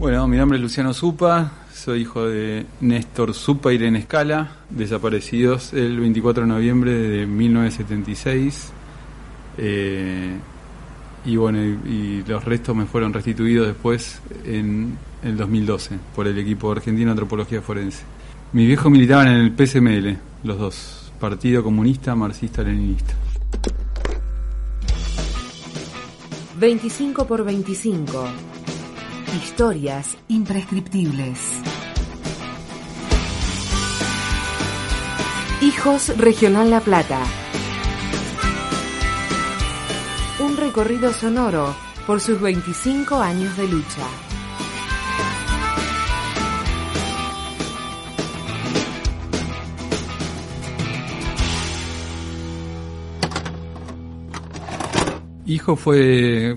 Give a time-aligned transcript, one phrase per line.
[0.00, 5.74] Bueno, mi nombre es Luciano Zupa, soy hijo de Néstor Zupa y Irene Escala, desaparecidos
[5.74, 8.72] el 24 de noviembre de 1976.
[9.58, 10.38] Eh,
[11.26, 16.72] y bueno, y, los restos me fueron restituidos después en el 2012 por el equipo
[16.72, 18.02] argentino de antropología forense.
[18.54, 23.12] Mis viejos militaban en el PSML, los dos, Partido Comunista Marxista-Leninista.
[26.58, 28.28] 25 por 25.
[29.34, 31.38] Historias imprescriptibles.
[35.62, 37.20] Hijos Regional La Plata.
[40.40, 41.76] Un recorrido sonoro
[42.08, 44.06] por sus 25 años de lucha.
[55.46, 56.56] Hijo fue,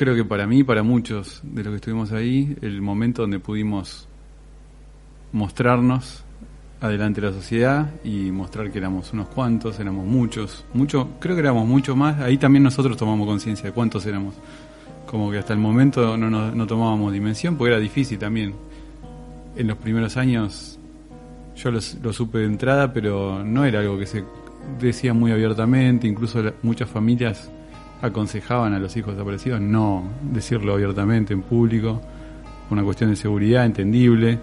[0.00, 4.08] creo que para mí, para muchos de los que estuvimos ahí, el momento donde pudimos
[5.30, 6.24] mostrarnos
[6.80, 11.68] adelante la sociedad y mostrar que éramos unos cuantos, éramos muchos, mucho, creo que éramos
[11.68, 14.36] mucho más, ahí también nosotros tomamos conciencia de cuántos éramos,
[15.04, 18.54] como que hasta el momento no, no, tomábamos dimensión, porque era difícil también.
[19.54, 20.78] En los primeros años
[21.56, 24.24] yo lo, supe de entrada, pero no era algo que se
[24.80, 27.50] decía muy abiertamente, incluso muchas familias
[28.02, 32.00] aconsejaban a los hijos desaparecidos no decirlo abiertamente en público,
[32.70, 34.38] una cuestión de seguridad entendible.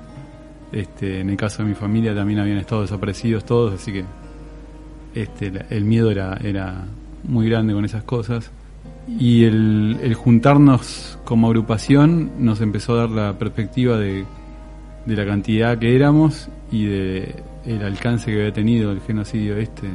[0.71, 4.05] Este, en el caso de mi familia también habían estado desaparecidos todos, así que
[5.15, 6.85] este, el miedo era, era
[7.23, 8.51] muy grande con esas cosas.
[9.07, 14.25] Y el, el juntarnos como agrupación nos empezó a dar la perspectiva de,
[15.05, 17.35] de la cantidad que éramos y de
[17.65, 19.87] el alcance que había tenido el genocidio este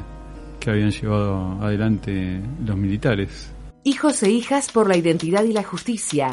[0.62, 3.50] que habían llevado adelante los militares.
[3.82, 6.30] Hijos e hijas por la identidad y la justicia,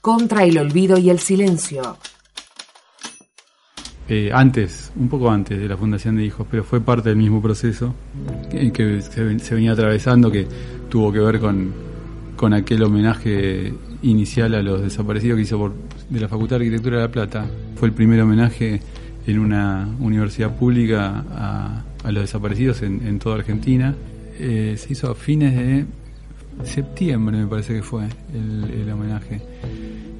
[0.00, 1.98] contra el olvido y el silencio.
[4.08, 7.42] Eh, antes, un poco antes de la fundación de hijos, pero fue parte del mismo
[7.42, 7.92] proceso
[8.52, 10.46] en que se, venía atravesando, que
[10.88, 11.74] tuvo que ver con,
[12.36, 15.74] con aquel homenaje inicial a los desaparecidos que hizo por,
[16.08, 17.46] de la Facultad de Arquitectura de La Plata.
[17.74, 18.80] Fue el primer homenaje
[19.26, 23.94] en una universidad pública a, los desaparecidos en, toda Argentina.
[24.38, 25.84] Eh, se hizo a fines de
[26.64, 29.40] septiembre, me parece que fue el, homenaje.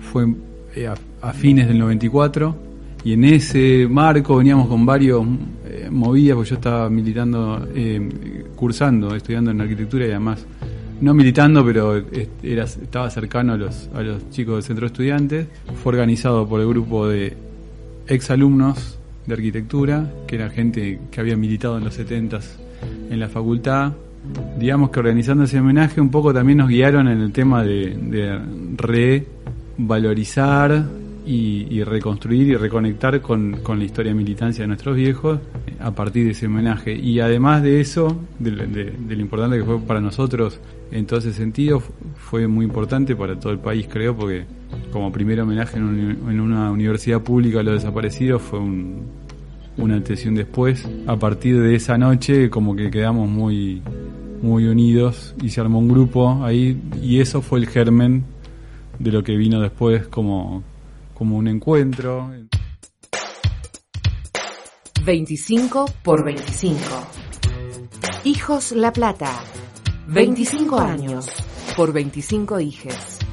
[0.00, 0.26] Fue
[0.74, 2.56] eh, a, fines del 94
[3.04, 5.24] y en ese marco veníamos con varios
[5.66, 7.68] eh, movidas, porque yo estaba militando,
[8.56, 10.44] cursando, estudiando en arquitectura y además
[11.00, 12.02] no militando, pero
[12.42, 15.46] era, estaba cercano a los, a los chicos del centro de estudiantes.
[15.82, 17.36] Fue organizado por el grupo de
[18.06, 18.95] exalumnos
[19.26, 22.40] de arquitectura, que era gente que había militado en los 70
[23.10, 23.92] en la facultad.
[24.58, 28.40] Digamos que organizando ese homenaje un poco también nos guiaron en el tema de,
[28.76, 30.84] revalorizar
[31.24, 35.38] y, reconstruir y reconectar con, la historia de militancia de nuestros viejos
[35.80, 36.94] a partir de ese homenaje.
[36.94, 40.60] Y además de eso, de, lo importante que fue para nosotros
[40.90, 41.80] en todo ese sentido,
[42.16, 44.44] fue muy importante para todo el país, creo, porque
[44.92, 49.06] como primer homenaje en, una universidad pública a los desaparecidos fue un,
[49.76, 50.88] una atención después.
[51.06, 53.82] A partir de esa noche como que quedamos muy,
[54.42, 58.24] muy unidos y se armó un grupo ahí y eso fue el germen
[58.98, 60.62] de lo que vino después como,
[61.14, 62.30] como un encuentro.
[65.04, 66.80] 25 por 25.
[68.24, 69.30] Hijos La Plata.
[70.08, 71.28] 25 años
[71.76, 73.25] por 25 hijes.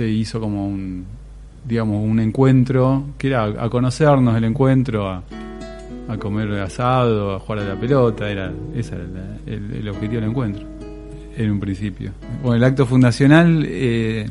[0.00, 1.04] Se hizo como un,
[1.68, 5.22] digamos, un encuentro, que era a conocernos el encuentro, a,
[6.08, 9.04] a comer asado, a jugar a la pelota, era ese era
[9.44, 10.66] el, objetivo del encuentro,
[11.36, 12.12] en un principio.
[12.42, 14.26] Bueno, el acto fundacional eh,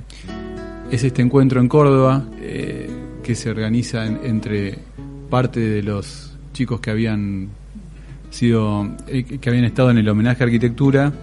[0.89, 2.89] es este encuentro en Córdoba eh,
[3.21, 4.75] que se organiza entre
[5.29, 7.49] parte de los chicos que habían
[8.31, 11.13] sido, eh, que habían estado en el homenaje a arquitectura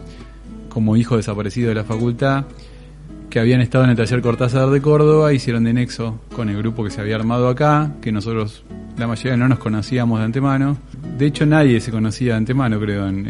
[0.69, 2.45] como hijos desaparecidos de la facultad
[3.37, 6.83] que habían estado en el taller Cortázar de Córdoba, hicieron de nexo con el grupo
[6.83, 8.65] que se había armado acá, que nosotros
[8.97, 10.79] la mayoría no nos conocíamos de antemano.
[11.19, 13.27] De hecho nadie se conocía de antemano, creo, en,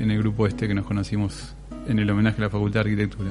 [0.00, 1.54] el, grupo este que nos conocimos
[1.86, 3.30] en el homenaje a la Facultad de Arquitectura.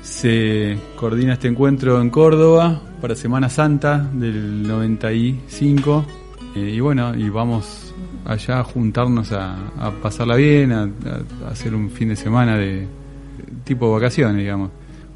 [0.00, 6.06] Se coordina este encuentro en Córdoba para Semana Santa del 95
[6.54, 7.92] eh, y bueno, y vamos
[8.24, 9.56] allá a juntarnos a,
[10.00, 10.88] pasarla bien, a
[11.50, 12.86] hacer un fin de semana de,
[13.64, 14.70] tipo vacaciones, digamos.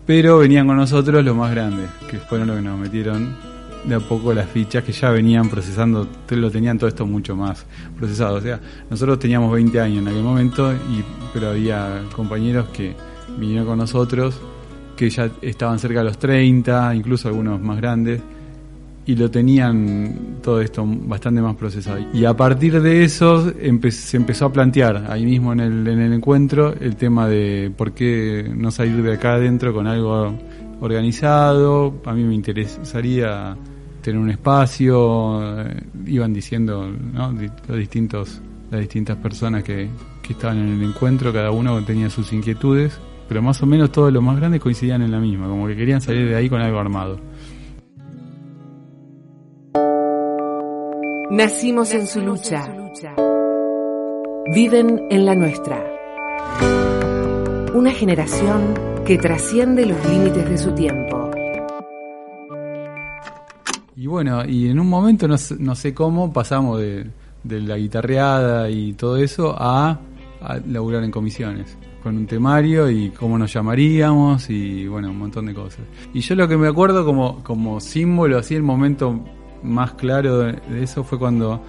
[0.06, 3.36] Pero venían con nosotros los más grandes, que fueron los que nos metieron
[3.84, 7.64] de a poco las fichas que ya venían procesando, lo tenían todo esto mucho más
[7.96, 8.36] procesado.
[8.36, 8.60] O sea,
[8.90, 12.94] nosotros teníamos 20 años en aquel momento, y, pero había compañeros que
[13.38, 14.40] vinieron con nosotros,
[14.96, 18.20] que ya estaban cerca de los 30, incluso algunos más grandes,
[19.04, 21.98] y lo tenían todo esto bastante más procesado.
[22.12, 23.52] Y a partir de eso
[23.90, 27.92] se empezó a plantear ahí mismo en el, en el encuentro el tema de por
[27.92, 30.34] qué no salir de acá adentro con algo
[30.80, 31.94] organizado.
[32.04, 33.56] A mí me interesaría
[34.02, 37.32] tener un espacio, eh, iban diciendo ¿no?
[37.68, 38.40] los distintos,
[38.70, 39.88] las distintas personas que,
[40.22, 44.12] que estaban en el encuentro, cada uno tenía sus inquietudes, pero más o menos todos
[44.12, 46.78] los más grandes coincidían en la misma, como que querían salir de ahí con algo
[46.78, 47.18] armado.
[51.32, 52.68] Nacimos en su lucha.
[54.52, 55.82] Viven en la nuestra.
[57.72, 58.74] Una generación
[59.06, 61.30] que trasciende los límites de su tiempo.
[63.96, 67.10] Y bueno, y en un momento, no, sé cómo, pasamos de,
[67.44, 70.00] la guitarreada y todo eso a,
[70.42, 75.46] a laburar en comisiones con un temario y cómo nos llamaríamos y bueno, un montón
[75.46, 75.80] de cosas.
[76.12, 79.18] Y yo lo que me acuerdo como, como símbolo, así el momento
[79.62, 81.62] más claro de, eso fue cuando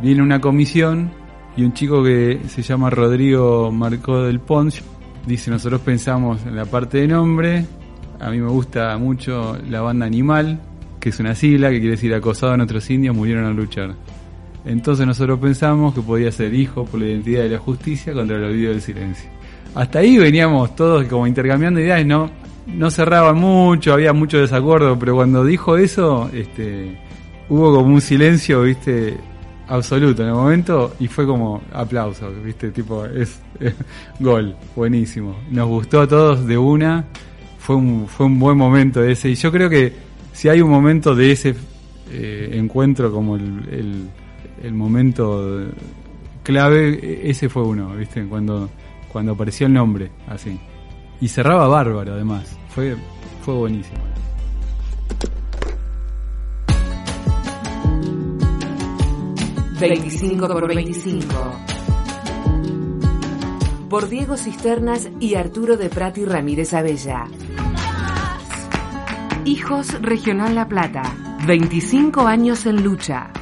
[0.00, 1.10] viene una comisión
[1.56, 4.82] y un chico que se llama Rodrigo Marcó del Pons
[5.26, 7.64] dice nosotros pensamos en la parte de nombre,
[8.18, 10.60] a mí me gusta mucho la banda Animal,
[10.98, 13.94] que es una sigla que quiere decir acosado a nuestros indios murieron al luchar.
[14.64, 18.44] Entonces nosotros pensamos que podía ser hijo por la identidad de la justicia contra el
[18.44, 19.30] olvido del silencio.
[19.74, 22.30] Hasta ahí veníamos todos como intercambiando ideas, no,
[22.66, 26.98] no cerraban mucho, había mucho desacuerdo, pero cuando dijo eso, este,
[27.50, 29.18] hubo como un silencio, viste,
[29.68, 33.40] absoluto en el momento y fue como aplauso, viste, tipo, es,
[34.18, 35.36] gol, buenísimo.
[35.50, 37.04] Nos gustó a todos de una,
[37.58, 39.92] fue un, fue un buen momento ese y yo creo que
[40.32, 41.54] si hay un momento de ese
[42.10, 44.08] eh, encuentro como el,
[44.62, 45.68] el, momento
[46.42, 48.70] clave, ese fue uno, viste, cuando,
[49.12, 50.58] cuando apareció el nombre, así.
[51.20, 52.96] Y cerraba bárbaro además, fue,
[53.44, 53.98] fue buenísimo.
[59.80, 61.26] 25 por 25.
[63.88, 67.26] Por Diego Cisternas y Arturo de Prati Ramírez Abella.
[69.46, 71.02] Hijos Regional La Plata.
[71.46, 73.32] 25 años en lucha.